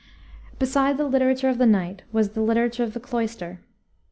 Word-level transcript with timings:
Beside 0.57 0.97
the 0.97 1.05
literature 1.05 1.47
of 1.47 1.59
the 1.59 1.67
knight 1.67 2.01
was 2.11 2.29
the 2.29 2.41
literature 2.41 2.83
of 2.83 2.93
the 2.95 2.99
cloister. 2.99 3.59